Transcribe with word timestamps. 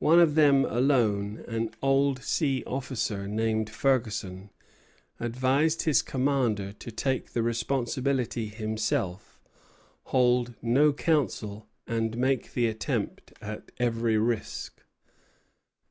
One 0.00 0.20
of 0.20 0.34
them 0.34 0.66
alone, 0.66 1.42
an 1.48 1.70
old 1.80 2.22
sea 2.22 2.62
officer 2.66 3.26
named 3.26 3.70
Ferguson, 3.70 4.50
advised 5.18 5.84
his 5.84 6.02
commander 6.02 6.74
to 6.74 6.90
take 6.90 7.30
the 7.32 7.42
responsibility 7.42 8.48
himself, 8.48 9.40
hold 10.12 10.56
no 10.60 10.92
council, 10.92 11.68
and 11.86 12.18
make 12.18 12.52
the 12.52 12.66
attempt 12.66 13.32
at 13.40 13.72
every 13.78 14.18
risk. 14.18 14.82